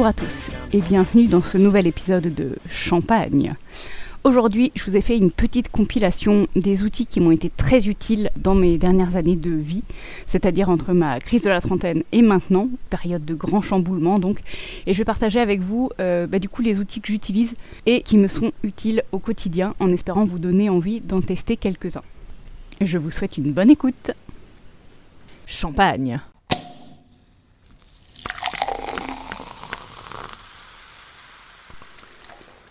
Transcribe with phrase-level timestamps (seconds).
[0.00, 3.52] Bonjour à tous et bienvenue dans ce nouvel épisode de Champagne.
[4.24, 8.30] Aujourd'hui, je vous ai fait une petite compilation des outils qui m'ont été très utiles
[8.38, 9.82] dans mes dernières années de vie,
[10.24, 14.38] c'est-à-dire entre ma crise de la trentaine et maintenant, période de grand chamboulement donc.
[14.86, 17.54] Et je vais partager avec vous euh, bah, du coup les outils que j'utilise
[17.84, 22.00] et qui me sont utiles au quotidien en espérant vous donner envie d'en tester quelques-uns.
[22.80, 24.12] Je vous souhaite une bonne écoute.
[25.46, 26.22] Champagne.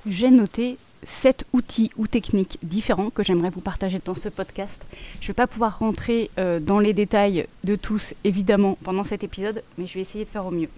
[0.09, 4.87] J'ai noté 7 outils ou techniques différents que j'aimerais vous partager dans ce podcast.
[5.21, 9.23] Je ne vais pas pouvoir rentrer euh, dans les détails de tous, évidemment, pendant cet
[9.23, 10.69] épisode, mais je vais essayer de faire au mieux.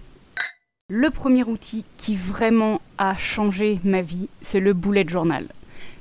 [0.88, 5.46] Le premier outil qui vraiment a changé ma vie, c'est le bullet journal.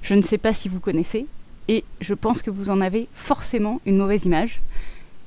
[0.01, 1.25] Je ne sais pas si vous connaissez,
[1.69, 4.59] et je pense que vous en avez forcément une mauvaise image.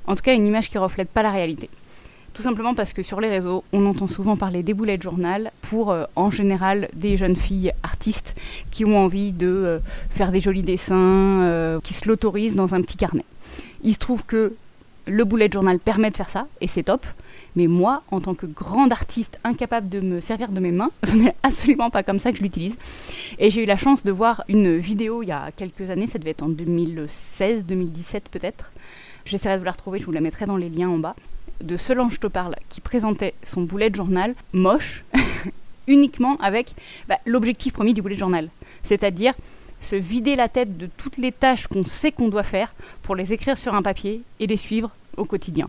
[0.07, 1.71] En tout cas, une image qui ne reflète pas la réalité.
[2.35, 5.53] Tout simplement parce que sur les réseaux, on entend souvent parler des boulets de journal
[5.63, 8.35] pour, euh, en général, des jeunes filles artistes
[8.73, 9.79] qui ont envie de euh,
[10.11, 13.25] faire des jolis dessins, euh, qui se l'autorisent dans un petit carnet.
[13.85, 14.53] Il se trouve que
[15.07, 17.07] le boulet de journal permet de faire ça, et c'est top.
[17.55, 21.15] Mais moi, en tant que grande artiste incapable de me servir de mes mains, ce
[21.15, 22.75] n'est absolument pas comme ça que je l'utilise.
[23.39, 26.19] Et j'ai eu la chance de voir une vidéo il y a quelques années, ça
[26.19, 28.73] devait être en 2016, 2017 peut-être.
[29.25, 31.15] J'essaierai de vous la retrouver, je vous la mettrai dans les liens en bas
[31.63, 35.05] de Solange te parle qui présentait son boulet de journal moche
[35.87, 36.75] uniquement avec
[37.09, 38.49] bah, l'objectif premier du boulet de journal,
[38.83, 39.35] c'est-à-dire
[39.81, 43.33] se vider la tête de toutes les tâches qu'on sait qu'on doit faire pour les
[43.33, 45.69] écrire sur un papier et les suivre au quotidien.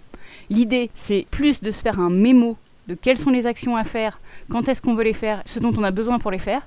[0.49, 4.19] L'idée, c'est plus de se faire un mémo de quelles sont les actions à faire,
[4.49, 6.61] quand est-ce qu'on veut les faire, ce dont on a besoin pour les faire,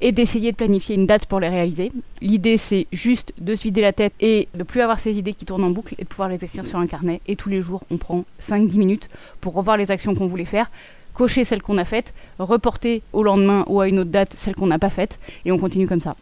[0.00, 1.92] et d'essayer de planifier une date pour les réaliser.
[2.20, 5.44] L'idée, c'est juste de se vider la tête et de plus avoir ces idées qui
[5.44, 7.20] tournent en boucle et de pouvoir les écrire sur un carnet.
[7.26, 9.08] Et tous les jours, on prend 5-10 minutes
[9.40, 10.70] pour revoir les actions qu'on voulait faire,
[11.14, 14.68] cocher celles qu'on a faites, reporter au lendemain ou à une autre date celles qu'on
[14.68, 16.16] n'a pas faites, et on continue comme ça.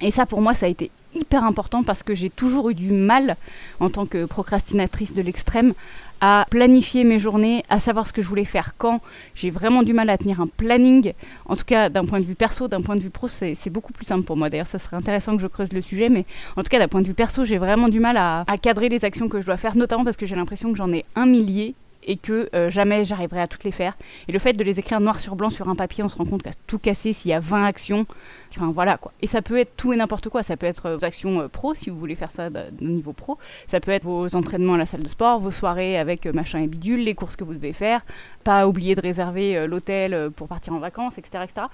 [0.00, 2.92] Et ça, pour moi, ça a été hyper important parce que j'ai toujours eu du
[2.92, 3.36] mal,
[3.80, 5.74] en tant que procrastinatrice de l'extrême,
[6.20, 9.00] à planifier mes journées, à savoir ce que je voulais faire quand.
[9.34, 11.12] J'ai vraiment du mal à tenir un planning.
[11.46, 13.92] En tout cas, d'un point de vue perso, d'un point de vue pro, c'est beaucoup
[13.92, 14.50] plus simple pour moi.
[14.50, 16.24] D'ailleurs, ça serait intéressant que je creuse le sujet, mais
[16.56, 18.88] en tout cas, d'un point de vue perso, j'ai vraiment du mal à, à cadrer
[18.88, 21.26] les actions que je dois faire, notamment parce que j'ai l'impression que j'en ai un
[21.26, 23.96] millier et que euh, jamais j'arriverai à toutes les faire.
[24.28, 26.24] Et le fait de les écrire noir sur blanc sur un papier, on se rend
[26.24, 28.06] compte qu'à tout casser, s'il y a 20 actions,
[28.50, 29.12] enfin voilà quoi.
[29.20, 30.42] Et ça peut être tout et n'importe quoi.
[30.42, 33.38] Ça peut être vos actions euh, pro, si vous voulez faire ça au niveau pro.
[33.66, 36.60] Ça peut être vos entraînements à la salle de sport, vos soirées avec euh, machin
[36.60, 38.04] et bidule, les courses que vous devez faire,
[38.44, 41.66] pas oublier de réserver l'hôtel pour partir en vacances, etc., etc.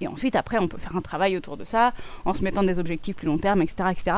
[0.00, 1.92] Et ensuite, après, on peut faire un travail autour de ça,
[2.24, 4.16] en se mettant des objectifs plus long terme, etc., etc.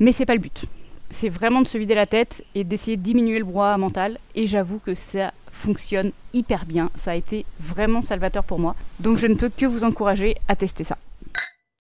[0.00, 0.64] Mais c'est pas le but
[1.12, 4.18] c'est vraiment de se vider la tête et d'essayer de diminuer le brouhaha mental.
[4.34, 6.90] Et j'avoue que ça fonctionne hyper bien.
[6.94, 8.74] Ça a été vraiment salvateur pour moi.
[8.98, 10.98] Donc je ne peux que vous encourager à tester ça.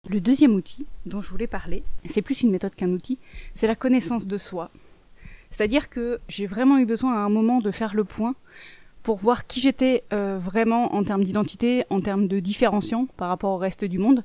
[0.10, 3.20] Le deuxième outil dont je voulais parler, c'est plus une méthode qu'un outil,
[3.54, 4.72] c'est la connaissance de soi.
[5.52, 8.34] C'est-à-dire que j'ai vraiment eu besoin à un moment de faire le point
[9.04, 13.52] pour voir qui j'étais euh, vraiment en termes d'identité, en termes de différenciant par rapport
[13.52, 14.24] au reste du monde.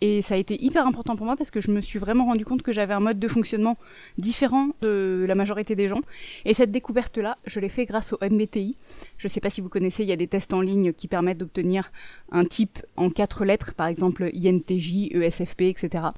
[0.00, 2.44] Et ça a été hyper important pour moi parce que je me suis vraiment rendu
[2.44, 3.76] compte que j'avais un mode de fonctionnement
[4.18, 6.00] différent de la majorité des gens.
[6.44, 8.76] Et cette découverte-là, je l'ai fait grâce au MBTI.
[9.18, 11.08] Je ne sais pas si vous connaissez, il y a des tests en ligne qui
[11.08, 11.92] permettent d'obtenir
[12.32, 16.08] un type en quatre lettres, par exemple INTJ, ESFP, etc.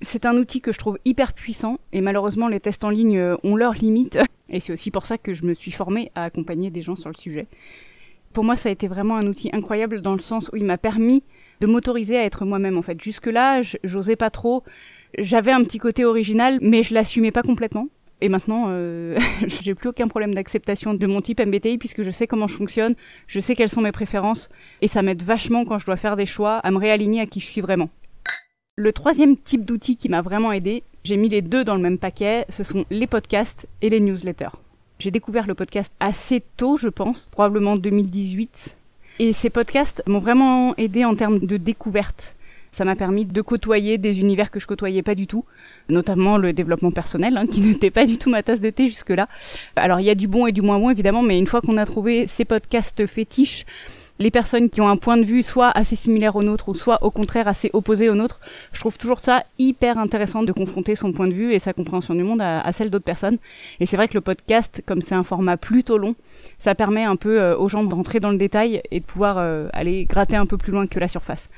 [0.00, 3.56] C'est un outil que je trouve hyper puissant et malheureusement les tests en ligne ont
[3.56, 4.18] leurs limites.
[4.48, 7.08] Et c'est aussi pour ça que je me suis formée à accompagner des gens sur
[7.08, 7.48] le sujet.
[8.32, 10.78] Pour moi, ça a été vraiment un outil incroyable dans le sens où il m'a
[10.78, 11.24] permis
[11.60, 13.00] de m'autoriser à être moi-même en fait.
[13.00, 14.62] Jusque-là, j'osais pas trop.
[15.18, 17.88] J'avais un petit côté original, mais je l'assumais pas complètement.
[18.20, 22.26] Et maintenant, euh, j'ai plus aucun problème d'acceptation de mon type MBTI puisque je sais
[22.26, 22.94] comment je fonctionne,
[23.26, 24.48] je sais quelles sont mes préférences,
[24.80, 27.40] et ça m'aide vachement quand je dois faire des choix à me réaligner à qui
[27.40, 27.90] je suis vraiment.
[28.76, 31.98] Le troisième type d'outil qui m'a vraiment aidé, j'ai mis les deux dans le même
[31.98, 34.56] paquet, ce sont les podcasts et les newsletters.
[34.98, 38.76] J'ai découvert le podcast assez tôt, je pense, probablement 2018,
[39.18, 42.36] et ces podcasts m'ont vraiment aidé en termes de découverte.
[42.70, 45.44] Ça m'a permis de côtoyer des univers que je côtoyais pas du tout,
[45.88, 49.28] notamment le développement personnel, hein, qui n'était pas du tout ma tasse de thé jusque-là.
[49.76, 51.78] Alors il y a du bon et du moins bon évidemment, mais une fois qu'on
[51.78, 53.64] a trouvé ces podcasts fétiches,
[54.18, 57.02] les personnes qui ont un point de vue soit assez similaire au nôtre ou soit
[57.02, 58.40] au contraire assez opposé au nôtre,
[58.72, 62.14] je trouve toujours ça hyper intéressant de confronter son point de vue et sa compréhension
[62.14, 63.38] du monde à, celle d'autres personnes.
[63.80, 66.14] Et c'est vrai que le podcast, comme c'est un format plutôt long,
[66.58, 69.68] ça permet un peu euh, aux gens d'entrer dans le détail et de pouvoir euh,
[69.72, 71.48] aller gratter un peu plus loin que la surface.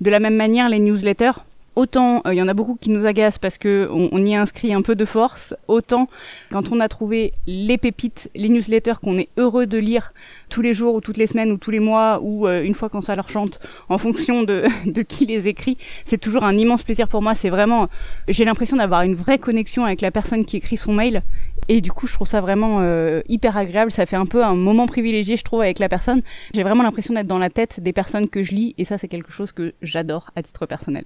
[0.00, 1.32] De la même manière, les newsletters,
[1.74, 4.82] Autant il y en a beaucoup qui nous agacent parce que on, y inscrit un
[4.82, 6.08] peu de force, autant
[6.50, 10.12] quand on a trouvé les pépites, les newsletters qu'on est heureux de lire
[10.48, 13.00] tous les jours ou toutes les semaines ou tous les mois ou une fois quand
[13.00, 13.58] ça leur chante,
[13.88, 17.34] en fonction de, de qui les écrit, c'est toujours un immense plaisir pour moi.
[17.34, 17.88] C'est vraiment,
[18.28, 21.22] j'ai l'impression d'avoir une vraie connexion avec la personne qui écrit son mail
[21.68, 23.90] et du coup, je trouve ça vraiment euh, hyper agréable.
[23.90, 26.22] Ça fait un peu un moment privilégié, je trouve, avec la personne.
[26.54, 29.08] J'ai vraiment l'impression d'être dans la tête des personnes que je lis, et ça, c'est
[29.08, 31.04] quelque chose que j'adore à titre personnel.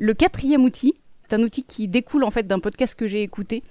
[0.00, 0.94] Le quatrième outil,
[1.28, 3.64] c'est un outil qui découle en fait d'un podcast que j'ai écouté.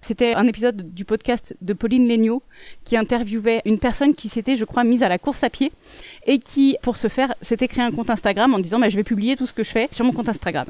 [0.00, 2.42] C'était un épisode du podcast de Pauline Legnaud
[2.84, 5.70] qui interviewait une personne qui s'était, je crois, mise à la course à pied
[6.26, 9.04] et qui, pour ce faire, s'était créé un compte Instagram en disant bah, je vais
[9.04, 10.66] publier tout ce que je fais sur mon compte Instagram.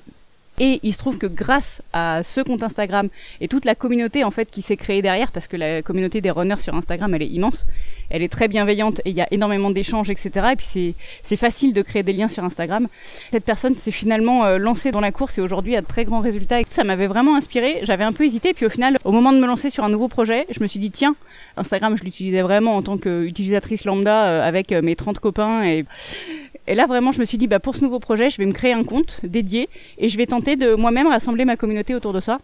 [0.60, 3.08] Et il se trouve que grâce à ce compte Instagram
[3.40, 6.30] et toute la communauté en fait qui s'est créée derrière, parce que la communauté des
[6.30, 7.64] runners sur Instagram elle est immense,
[8.10, 10.48] elle est très bienveillante et il y a énormément d'échanges, etc.
[10.52, 12.88] Et puis c'est facile de créer des liens sur Instagram.
[13.32, 16.20] Cette personne s'est finalement euh, lancée dans la course et aujourd'hui a de très grands
[16.20, 16.58] résultats.
[16.68, 17.80] Ça m'avait vraiment inspiré.
[17.84, 20.08] J'avais un peu hésité, puis au final, au moment de me lancer sur un nouveau
[20.08, 21.16] projet, je me suis dit tiens,
[21.56, 25.86] Instagram je l'utilisais vraiment en tant qu'utilisatrice lambda euh, avec euh, mes 30 copains et
[26.70, 28.52] et là, vraiment, je me suis dit, bah, pour ce nouveau projet, je vais me
[28.52, 29.68] créer un compte dédié
[29.98, 32.38] et je vais tenter de moi-même rassembler ma communauté autour de ça.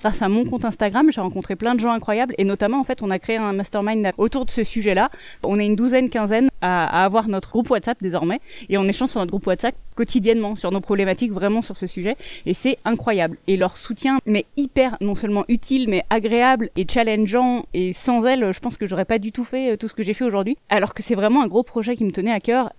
[0.00, 3.02] Grâce à mon compte Instagram, j'ai rencontré plein de gens incroyables et notamment, en fait,
[3.02, 5.10] on a créé un mastermind autour de ce sujet-là.
[5.42, 8.40] On est une douzaine, quinzaine à, avoir notre groupe WhatsApp désormais
[8.70, 12.16] et on échange sur notre groupe WhatsApp quotidiennement sur nos problématiques vraiment sur ce sujet
[12.46, 13.36] et c'est incroyable.
[13.46, 18.54] Et leur soutien, mais hyper, non seulement utile, mais agréable et challengeant et sans elle,
[18.54, 20.56] je pense que j'aurais pas du tout fait euh, tout ce que j'ai fait aujourd'hui.
[20.70, 22.70] Alors que c'est vraiment un gros projet qui me tenait à cœur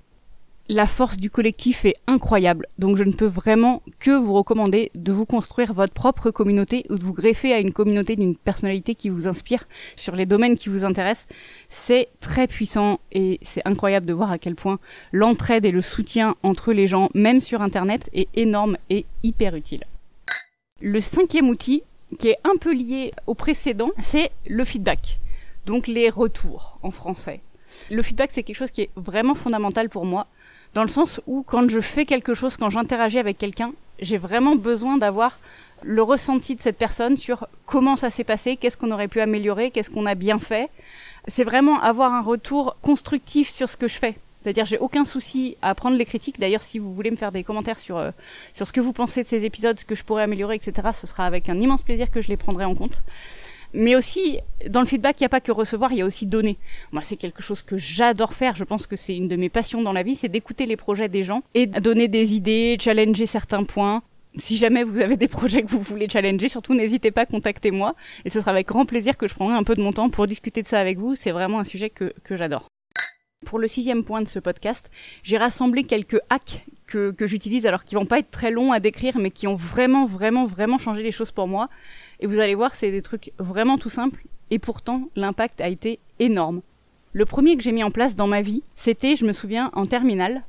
[0.69, 5.11] la force du collectif est incroyable, donc je ne peux vraiment que vous recommander de
[5.11, 9.09] vous construire votre propre communauté ou de vous greffer à une communauté d'une personnalité qui
[9.09, 11.27] vous inspire sur les domaines qui vous intéressent.
[11.67, 14.79] C'est très puissant et c'est incroyable de voir à quel point
[15.11, 19.83] l'entraide et le soutien entre les gens, même sur Internet, est énorme et hyper utile.
[20.79, 21.83] Le cinquième outil,
[22.17, 25.19] qui est un peu lié au précédent, c'est le feedback,
[25.65, 27.41] donc les retours en français.
[27.89, 30.27] Le feedback, c'est quelque chose qui est vraiment fondamental pour moi
[30.73, 34.55] dans le sens où quand je fais quelque chose, quand j'interagis avec quelqu'un, j'ai vraiment
[34.55, 35.39] besoin d'avoir
[35.83, 39.71] le ressenti de cette personne sur comment ça s'est passé, qu'est-ce qu'on aurait pu améliorer,
[39.71, 40.69] qu'est-ce qu'on a bien fait.
[41.27, 44.15] C'est vraiment avoir un retour constructif sur ce que je fais.
[44.41, 46.39] C'est-à-dire, j'ai aucun souci à prendre les critiques.
[46.39, 48.09] D'ailleurs, si vous voulez me faire des commentaires sur, euh,
[48.53, 51.05] sur ce que vous pensez de ces épisodes, ce que je pourrais améliorer, etc., ce
[51.05, 53.03] sera avec un immense plaisir que je les prendrai en compte.
[53.73, 54.39] Mais aussi,
[54.69, 56.57] dans le feedback, il n'y a pas que recevoir, il y a aussi donner.
[56.91, 58.55] Moi, c'est quelque chose que j'adore faire.
[58.55, 61.09] Je pense que c'est une de mes passions dans la vie, c'est d'écouter les projets
[61.09, 64.03] des gens et donner des idées, challenger certains points.
[64.37, 67.95] Si jamais vous avez des projets que vous voulez challenger, surtout n'hésitez pas, contactez-moi.
[68.23, 70.25] Et ce sera avec grand plaisir que je prendrai un peu de mon temps pour
[70.25, 71.15] discuter de ça avec vous.
[71.15, 72.67] C'est vraiment un sujet que, que j'adore.
[73.45, 74.91] Pour le sixième point de ce podcast,
[75.23, 78.79] j'ai rassemblé quelques hacks que, que j'utilise, alors qui vont pas être très longs à
[78.79, 81.69] décrire, mais qui ont vraiment, vraiment, vraiment changé les choses pour moi.
[82.21, 85.99] Et vous allez voir, c'est des trucs vraiment tout simples, et pourtant l'impact a été
[86.19, 86.61] énorme.
[87.13, 89.87] Le premier que j'ai mis en place dans ma vie, c'était, je me souviens, en
[89.87, 90.43] terminale.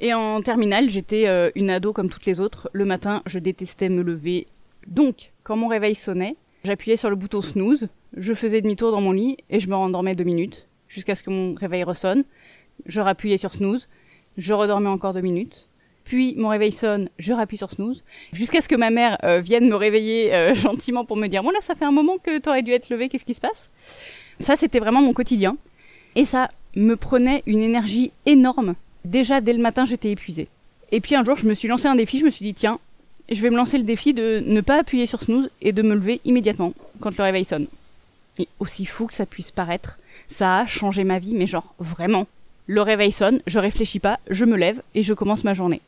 [0.00, 2.68] Et en terminale, j'étais euh, une ado comme toutes les autres.
[2.72, 4.48] Le matin, je détestais me lever.
[4.88, 9.12] Donc, quand mon réveil sonnait, j'appuyais sur le bouton snooze, je faisais demi-tour dans mon
[9.12, 12.24] lit et je me rendormais deux minutes, jusqu'à ce que mon réveil ressonne.
[12.84, 13.86] Je rappuyais sur snooze,
[14.36, 15.68] je redormais encore deux minutes
[16.04, 19.68] puis mon réveil sonne, je rappuie sur snooze, jusqu'à ce que ma mère euh, vienne
[19.68, 22.62] me réveiller euh, gentiment pour me dire, bon là ça fait un moment que t'aurais
[22.62, 23.70] dû être levé, qu'est-ce qui se passe?
[24.40, 25.56] Ça c'était vraiment mon quotidien.
[26.14, 28.74] Et ça me prenait une énergie énorme.
[29.04, 30.48] Déjà dès le matin j'étais épuisée.
[30.90, 32.78] Et puis un jour je me suis lancé un défi, je me suis dit, tiens,
[33.30, 35.94] je vais me lancer le défi de ne pas appuyer sur snooze et de me
[35.94, 37.66] lever immédiatement quand le réveil sonne.
[38.38, 42.26] Et aussi fou que ça puisse paraître, ça a changé ma vie, mais genre vraiment.
[42.66, 45.80] Le réveil sonne, je réfléchis pas, je me lève et je commence ma journée.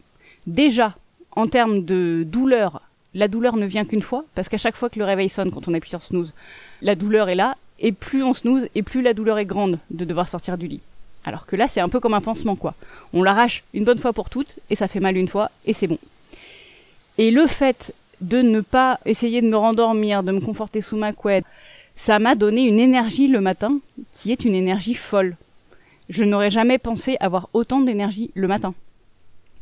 [0.46, 0.94] Déjà,
[1.32, 2.82] en termes de douleur,
[3.14, 5.68] la douleur ne vient qu'une fois, parce qu'à chaque fois que le réveil sonne quand
[5.68, 6.34] on appuie sur snooze,
[6.82, 10.04] la douleur est là, et plus on snooze, et plus la douleur est grande de
[10.04, 10.80] devoir sortir du lit.
[11.24, 12.74] Alors que là, c'est un peu comme un pansement, quoi.
[13.12, 15.86] On l'arrache une bonne fois pour toutes, et ça fait mal une fois, et c'est
[15.86, 15.98] bon.
[17.16, 21.12] Et le fait de ne pas essayer de me rendormir, de me conforter sous ma
[21.12, 21.46] couette,
[21.96, 23.78] ça m'a donné une énergie le matin
[24.12, 25.36] qui est une énergie folle.
[26.08, 28.74] Je n'aurais jamais pensé avoir autant d'énergie le matin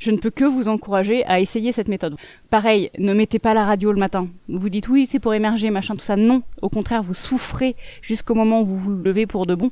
[0.03, 2.17] je ne peux que vous encourager à essayer cette méthode.
[2.51, 4.27] Pareil, ne mettez pas la radio le matin.
[4.49, 6.17] Vous dites oui, c'est pour émerger, machin, tout ça.
[6.17, 9.71] Non, au contraire, vous souffrez jusqu'au moment où vous vous levez pour de bon.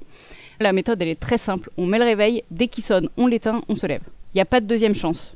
[0.60, 1.70] La méthode, elle est très simple.
[1.76, 4.02] On met le réveil, dès qu'il sonne, on l'éteint, on se lève.
[4.32, 5.34] Il n'y a pas de deuxième chance.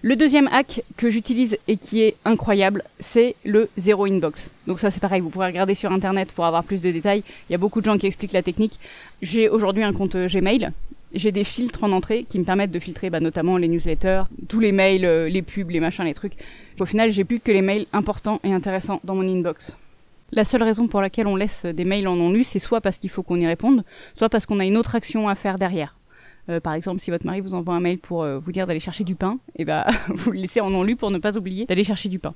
[0.00, 4.50] Le deuxième hack que j'utilise et qui est incroyable, c'est le zéro inbox.
[4.66, 7.22] Donc ça c'est pareil, vous pourrez regarder sur internet pour avoir plus de détails.
[7.50, 8.80] Il y a beaucoup de gens qui expliquent la technique.
[9.20, 10.70] J'ai aujourd'hui un compte Gmail
[11.12, 14.60] j'ai des filtres en entrée qui me permettent de filtrer bah, notamment les newsletters, tous
[14.60, 16.34] les mails, euh, les pubs, les machins, les trucs.
[16.78, 19.76] Au final, j'ai plus que les mails importants et intéressants dans mon inbox.
[20.32, 22.98] La seule raison pour laquelle on laisse des mails en non lus, c'est soit parce
[22.98, 23.84] qu'il faut qu'on y réponde,
[24.16, 25.96] soit parce qu'on a une autre action à faire derrière.
[26.48, 28.80] Euh, par exemple, si votre mari vous envoie un mail pour euh, vous dire d'aller
[28.80, 31.36] chercher du pain, et eh ben vous le laissez en non lu pour ne pas
[31.36, 32.34] oublier d'aller chercher du pain.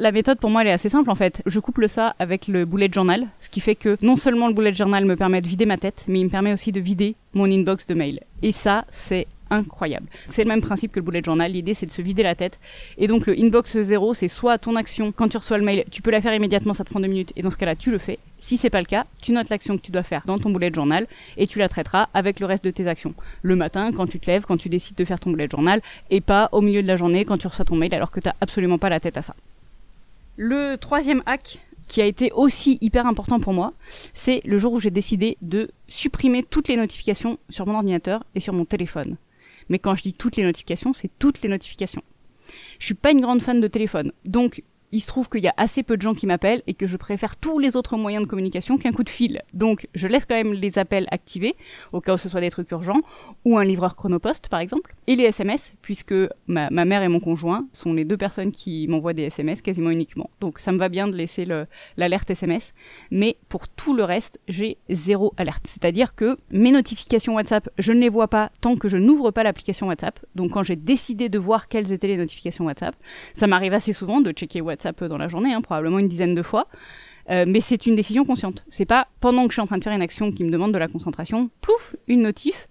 [0.00, 1.42] La méthode pour moi elle est assez simple en fait.
[1.44, 4.72] Je couple ça avec le bullet journal, ce qui fait que non seulement le bullet
[4.72, 7.44] journal me permet de vider ma tête, mais il me permet aussi de vider mon
[7.44, 8.20] inbox de mail.
[8.40, 10.06] Et ça, c'est incroyable.
[10.30, 11.52] C'est le même principe que le bullet journal.
[11.52, 12.58] L'idée, c'est de se vider la tête.
[12.96, 16.00] Et donc, le inbox zéro, c'est soit ton action, quand tu reçois le mail, tu
[16.00, 17.34] peux la faire immédiatement, ça te prend deux minutes.
[17.36, 18.18] Et dans ce cas-là, tu le fais.
[18.38, 20.72] Si c'est pas le cas, tu notes l'action que tu dois faire dans ton bullet
[20.72, 23.12] journal et tu la traiteras avec le reste de tes actions.
[23.42, 26.22] Le matin, quand tu te lèves, quand tu décides de faire ton bullet journal et
[26.22, 28.78] pas au milieu de la journée quand tu reçois ton mail alors que t'as absolument
[28.78, 29.34] pas la tête à ça.
[30.42, 33.74] Le troisième hack qui a été aussi hyper important pour moi,
[34.14, 38.40] c'est le jour où j'ai décidé de supprimer toutes les notifications sur mon ordinateur et
[38.40, 39.18] sur mon téléphone.
[39.68, 42.00] Mais quand je dis toutes les notifications, c'est toutes les notifications.
[42.78, 44.12] Je suis pas une grande fan de téléphone.
[44.24, 46.86] Donc, il se trouve qu'il y a assez peu de gens qui m'appellent et que
[46.86, 49.42] je préfère tous les autres moyens de communication qu'un coup de fil.
[49.54, 51.54] Donc je laisse quand même les appels activés,
[51.92, 53.00] au cas où ce soit des trucs urgents,
[53.44, 56.14] ou un livreur chronopost par exemple, et les SMS, puisque
[56.46, 60.30] ma, mère et mon conjoint sont les deux personnes qui m'envoient des SMS quasiment uniquement.
[60.40, 61.46] Donc ça me va bien de laisser
[61.96, 62.74] l'alerte SMS,
[63.10, 65.66] mais pour tout le reste, j'ai zéro alerte.
[65.66, 69.42] C'est-à-dire que mes notifications WhatsApp, je ne les vois pas tant que je n'ouvre pas
[69.44, 70.18] l'application WhatsApp.
[70.34, 72.96] Donc quand j'ai décidé de voir quelles étaient les notifications WhatsApp,
[73.34, 76.08] ça m'arrive assez souvent de checker WhatsApp ça peut dans la journée, hein, probablement une
[76.08, 76.66] dizaine de fois.
[77.30, 78.64] Euh, mais c'est une décision consciente.
[78.70, 80.72] C'est pas pendant que je suis en train de faire une action qui me demande
[80.72, 82.66] de la concentration, plouf, une notif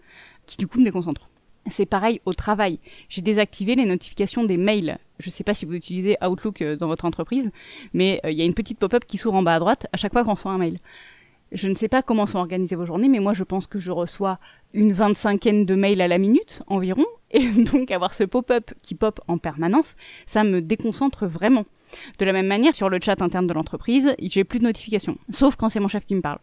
[0.45, 1.29] qui du coup me déconcentre.
[1.69, 2.79] C'est pareil au travail.
[3.09, 4.97] J'ai désactivé les notifications des mails.
[5.19, 7.51] Je sais pas si vous utilisez Outlook euh, dans votre entreprise,
[7.93, 9.97] mais euh, il y a une petite pop-up qui s'ouvre en bas à droite à
[9.97, 10.79] chaque fois qu'on reçoit un mail.
[11.51, 13.91] Je ne sais pas comment sont organisées vos journées, mais moi je pense que je
[13.91, 14.39] reçois
[14.73, 19.19] une vingt-cinquaine de mails à la minute environ, et donc avoir ce pop-up qui pop
[19.27, 21.65] en permanence, ça me déconcentre vraiment.
[22.17, 25.55] De la même manière, sur le chat interne de l'entreprise, j'ai plus de notifications, sauf
[25.55, 26.39] quand c'est mon chef qui me parle.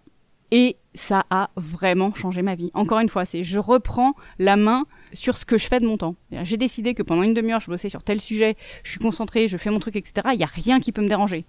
[0.52, 2.70] Et ça a vraiment changé ma vie.
[2.74, 5.96] Encore une fois, c'est je reprends la main sur ce que je fais de mon
[5.96, 6.14] temps.
[6.30, 9.56] J'ai décidé que pendant une demi-heure, je bossais sur tel sujet, je suis concentré, je
[9.56, 10.28] fais mon truc, etc.
[10.32, 11.44] Il n'y a rien qui peut me déranger.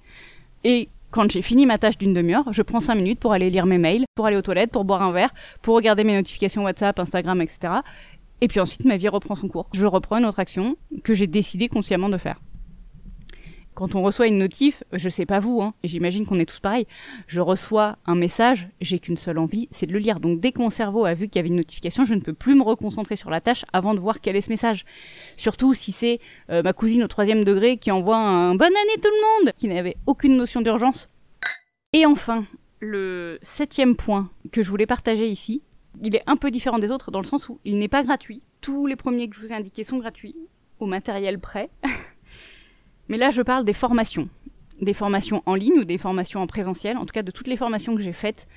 [0.63, 3.66] Et quand j'ai fini ma tâche d'une demi-heure, je prends cinq minutes pour aller lire
[3.66, 7.00] mes mails, pour aller aux toilettes, pour boire un verre, pour regarder mes notifications WhatsApp,
[7.00, 7.75] Instagram, etc.
[8.42, 9.68] Et puis ensuite, ma vie reprend son cours.
[9.74, 12.39] Je reprends une autre action que j'ai décidé consciemment de faire
[13.77, 16.88] quand on reçoit une notif, je sais pas vous, hein, j'imagine qu'on est tous pareils,
[17.27, 20.19] je reçois un message, j'ai qu'une seule envie, c'est de le lire.
[20.19, 22.34] Donc dès que mon cerveau a vu qu'il y avait une notification, je ne peux
[22.34, 24.84] plus me reconcentrer sur la tâche avant de voir quel est ce message.
[25.36, 26.19] Surtout si c'est
[26.50, 29.67] euh, ma cousine au troisième degré qui envoie un bonne année tout le monde, qui
[29.67, 31.07] n'avait aucune notion d'urgence.
[31.93, 32.46] Et enfin,
[32.79, 35.62] le septième point que je voulais partager ici,
[36.01, 38.41] il est un peu différent des autres dans le sens où il n'est pas gratuit.
[38.60, 40.36] Tous les premiers que je vous ai indiqués sont gratuits,
[40.79, 41.69] au matériel prêt.
[43.09, 44.29] Mais là, je parle des formations.
[44.81, 47.57] Des formations en ligne ou des formations en présentiel, en tout cas de toutes les
[47.57, 48.47] formations que j'ai faites.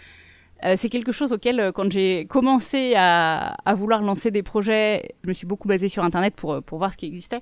[0.64, 5.28] Euh, c'est quelque chose auquel, euh, quand j'ai commencé à, vouloir lancer des projets, je
[5.28, 7.40] me suis beaucoup basée sur Internet pour, euh, pour voir ce qui existait.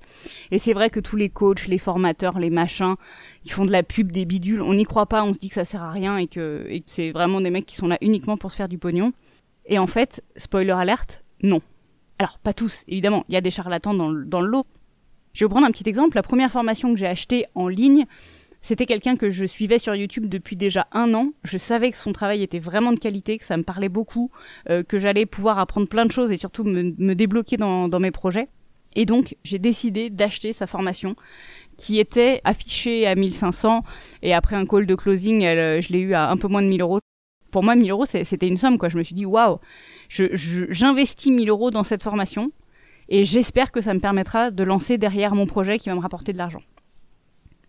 [0.53, 2.95] Et c'est vrai que tous les coachs, les formateurs, les machins,
[3.45, 4.63] ils font de la pub, des bidules.
[4.63, 6.81] On n'y croit pas, on se dit que ça sert à rien et que, et
[6.81, 9.13] que c'est vraiment des mecs qui sont là uniquement pour se faire du pognon.
[9.67, 11.59] Et en fait, spoiler alerte, non.
[12.21, 14.67] Alors, pas tous, évidemment, il y a des charlatans dans, dans le lot,
[15.33, 16.17] je vais vous prendre un petit exemple.
[16.17, 18.07] La première formation que j'ai achetée en ligne,
[18.61, 21.31] c'était quelqu'un que je suivais sur YouTube depuis déjà un an.
[21.45, 24.31] Je savais que son travail était vraiment de qualité, que ça me parlait beaucoup,
[24.69, 28.49] euh, que j'allais pouvoir apprendre plein de choses et surtout me, débloquer dans, mes projets.
[28.97, 31.15] Et donc, j'ai décidé d'acheter sa formation
[31.77, 33.85] qui était affichée à 1500
[34.23, 36.69] et après un call de closing, euh, je l'ai eu à un peu moins de
[36.69, 36.99] 1000 euros.
[37.53, 38.89] Pour moi, 1000 euros, c'était une somme, quoi.
[38.89, 39.59] Je me suis dit, waouh,
[40.09, 42.51] j'investis 1000 euros dans cette formation
[43.09, 46.33] et j'espère que ça me permettra de lancer derrière mon projet qui va me rapporter
[46.33, 46.63] de l'argent.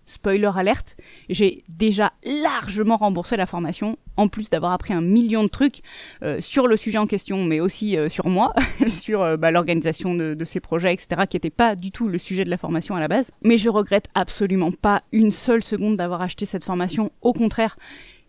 [0.09, 0.97] Spoiler alerte,
[1.29, 5.81] j'ai déjà largement remboursé la formation, en plus d'avoir appris un million de trucs
[6.23, 8.55] euh, sur le sujet en question, mais aussi euh, sur moi,
[8.89, 12.17] sur euh, bah, l'organisation de, de, ces projets, etc., qui n'était pas du tout le
[12.17, 13.29] sujet de la formation à la base.
[13.43, 17.11] Mais je regrette absolument pas une seule seconde d'avoir acheté cette formation.
[17.21, 17.77] Au contraire,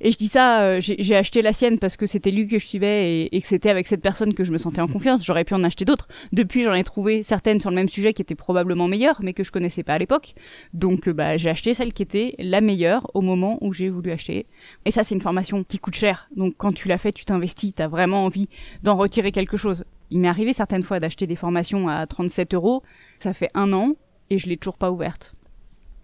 [0.00, 2.66] et je dis ça, euh, j'ai acheté la sienne parce que c'était lui que je
[2.66, 5.24] suivais et, que c'était avec cette personne que je me sentais en confiance.
[5.24, 6.08] J'aurais pu en acheter d'autres.
[6.32, 9.44] Depuis, j'en ai trouvé certaines sur le même sujet qui étaient probablement meilleures, mais que
[9.44, 10.34] je connaissais pas à l'époque.
[10.72, 14.10] Donc, euh, bah, j'ai acheté celle qui était la meilleure au moment où j'ai voulu
[14.10, 14.46] acheter.
[14.86, 16.30] Et ça, c'est une formation qui coûte cher.
[16.34, 18.48] Donc, quand tu l'as fait, tu t'investis, t'as vraiment envie
[18.82, 19.84] d'en retirer quelque chose.
[20.10, 22.82] Il m'est arrivé certaines fois d'acheter des formations à 37 euros.
[23.18, 23.96] Ça fait un an
[24.30, 25.34] et je l'ai toujours pas ouverte.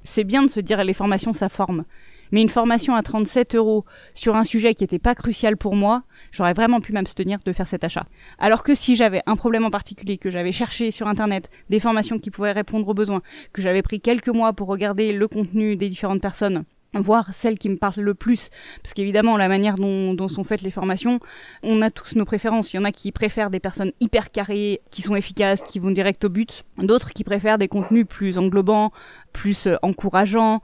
[0.05, 1.85] C'est bien de se dire les formations, ça forme
[2.33, 6.03] Mais une formation à 37 euros sur un sujet qui n'était pas crucial pour moi,
[6.33, 8.07] j'aurais vraiment pu m'abstenir de faire cet achat.
[8.39, 12.19] Alors que si j'avais un problème en particulier, que j'avais cherché sur internet des formations
[12.19, 15.89] qui pouvaient répondre aux besoins, que j'avais pris quelques mois pour regarder le contenu des
[15.89, 16.65] différentes personnes,
[17.01, 18.51] voir celle qui me parle le plus,
[18.83, 21.21] parce qu'évidemment la manière dont, sont faites les formations,
[21.63, 22.73] on a tous nos préférences.
[22.73, 25.91] Il y en a qui préfèrent des personnes hyper carrées, qui sont efficaces, qui vont
[25.91, 28.93] direct au but, d'autres qui préfèrent des contenus plus englobants,
[29.33, 30.63] plus euh, encourageants,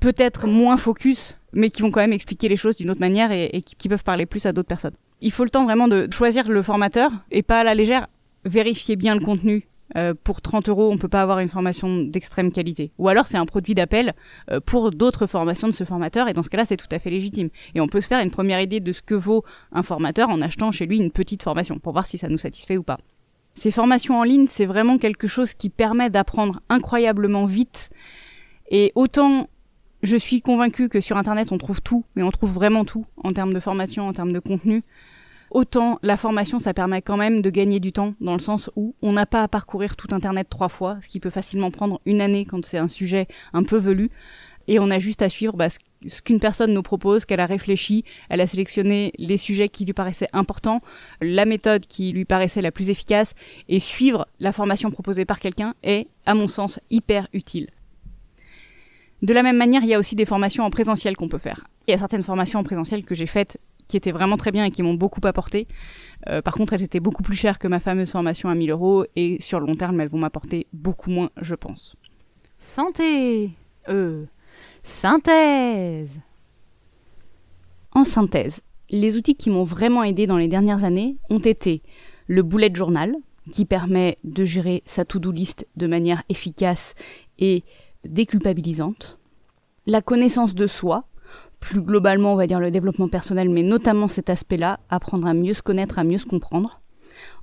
[0.00, 3.62] peut-être moins focus, mais qui vont quand même expliquer les choses d'une autre manière et,
[3.62, 4.94] qui, peuvent parler plus à d'autres personnes.
[5.20, 8.08] Il faut le temps vraiment de choisir le formateur et pas à la légère,
[8.44, 12.52] vérifier bien le contenu, euh, pour 30 euros, on peut pas avoir une formation d'extrême
[12.52, 12.92] qualité.
[12.98, 14.14] Ou alors c'est un produit d'appel
[14.50, 17.10] euh, pour d'autres formations de ce formateur, et dans ce cas-là, c'est tout à fait
[17.10, 17.50] légitime.
[17.74, 20.40] Et on peut se faire une première idée de ce que vaut un formateur en
[20.40, 22.98] achetant chez lui une petite formation, pour voir si ça nous satisfait ou pas.
[23.54, 27.90] Ces formations en ligne, c'est vraiment quelque chose qui permet d'apprendre incroyablement vite.
[28.70, 29.48] Et autant
[30.02, 33.32] je suis convaincue que sur Internet, on trouve tout, mais on trouve vraiment tout en
[33.32, 34.82] termes de formation, en termes de contenu.
[35.50, 38.94] Autant la formation, ça permet quand même de gagner du temps, dans le sens où
[39.02, 42.20] on n'a pas à parcourir tout Internet trois fois, ce qui peut facilement prendre une
[42.20, 44.10] année quand c'est un sujet un peu velu.
[44.68, 48.04] Et on a juste à suivre bah, ce qu'une personne nous propose, qu'elle a réfléchi,
[48.28, 50.80] elle a sélectionné les sujets qui lui paraissaient importants,
[51.20, 53.34] la méthode qui lui paraissait la plus efficace,
[53.68, 57.70] et suivre la formation proposée par quelqu'un est, à mon sens, hyper utile.
[59.22, 61.64] De la même manière, il y a aussi des formations en présentiel qu'on peut faire.
[61.86, 63.58] Il y a certaines formations en présentiel que j'ai faites
[63.90, 65.66] qui étaient vraiment très bien et qui m'ont beaucoup apporté.
[66.28, 69.04] Euh, par contre, elles étaient beaucoup plus chères que ma fameuse formation à 1000 euros
[69.16, 71.96] et sur le long terme, elles vont m'apporter beaucoup moins, je pense.
[72.58, 73.50] Santé
[73.88, 74.26] Euh.
[74.82, 76.20] Synthèse
[77.92, 81.82] En synthèse, les outils qui m'ont vraiment aidé dans les dernières années ont été
[82.26, 83.14] le bullet journal,
[83.50, 86.94] qui permet de gérer sa to-do list de manière efficace
[87.38, 87.64] et
[88.04, 89.18] déculpabilisante,
[89.86, 91.04] la connaissance de soi,
[91.58, 95.54] plus globalement, on va dire le développement personnel, mais notamment cet aspect-là, apprendre à mieux
[95.54, 96.80] se connaître, à mieux se comprendre.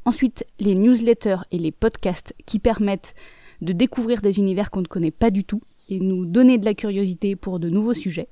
[0.05, 3.13] Ensuite, les newsletters et les podcasts qui permettent
[3.61, 6.73] de découvrir des univers qu'on ne connaît pas du tout et nous donner de la
[6.73, 8.29] curiosité pour de nouveaux sujets.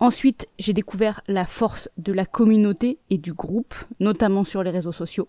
[0.00, 4.92] Ensuite, j'ai découvert la force de la communauté et du groupe, notamment sur les réseaux
[4.92, 5.28] sociaux.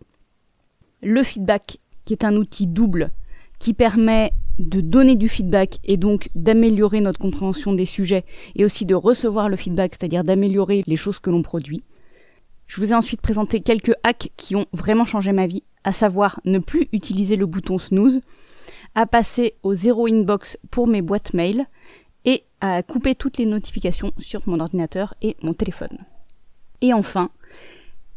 [1.01, 3.11] Le feedback, qui est un outil double
[3.57, 8.85] qui permet de donner du feedback et donc d'améliorer notre compréhension des sujets et aussi
[8.85, 11.83] de recevoir le feedback, c'est-à-dire d'améliorer les choses que l'on produit.
[12.67, 16.39] Je vous ai ensuite présenté quelques hacks qui ont vraiment changé ma vie, à savoir
[16.45, 18.19] ne plus utiliser le bouton snooze,
[18.95, 21.65] à passer au zéro inbox pour mes boîtes mail
[22.25, 25.97] et à couper toutes les notifications sur mon ordinateur et mon téléphone.
[26.81, 27.29] Et enfin,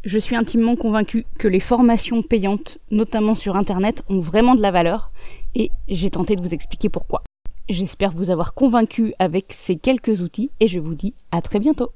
[0.05, 4.72] je suis intimement convaincue que les formations payantes, notamment sur Internet, ont vraiment de la
[4.72, 5.12] valeur
[5.54, 7.22] et j'ai tenté de vous expliquer pourquoi.
[7.68, 11.92] J'espère vous avoir convaincu avec ces quelques outils et je vous dis à très bientôt.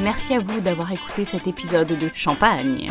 [0.00, 2.88] Merci à vous d'avoir écouté cet épisode de Champagne.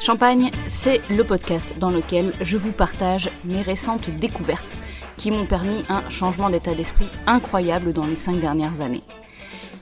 [0.00, 4.78] Champagne, c'est le podcast dans lequel je vous partage mes récentes découvertes
[5.16, 9.02] qui m'ont permis un changement d'état d'esprit incroyable dans les cinq dernières années.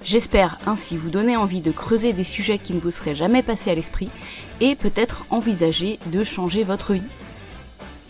[0.05, 3.71] J'espère ainsi vous donner envie de creuser des sujets qui ne vous seraient jamais passés
[3.71, 4.11] à l'esprit
[4.61, 7.03] et peut-être envisager de changer votre vie.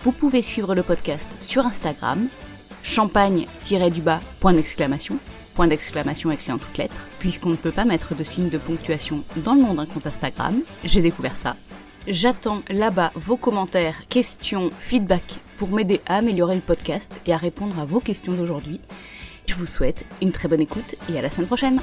[0.01, 2.27] Vous pouvez suivre le podcast sur Instagram,
[2.83, 5.19] champagne-du-bas, point d'exclamation,
[5.55, 9.23] point d'exclamation écrit en toutes lettres, puisqu'on ne peut pas mettre de signe de ponctuation
[9.37, 11.55] dans le nom d'un compte Instagram, j'ai découvert ça.
[12.09, 17.79] J'attends là-bas vos commentaires, questions, feedback pour m'aider à améliorer le podcast et à répondre
[17.79, 18.81] à vos questions d'aujourd'hui.
[19.47, 21.81] Je vous souhaite une très bonne écoute et à la semaine prochaine.